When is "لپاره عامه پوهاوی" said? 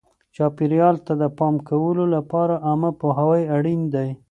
2.15-3.43